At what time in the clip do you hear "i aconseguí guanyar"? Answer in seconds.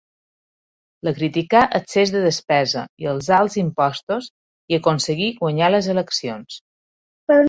4.73-5.69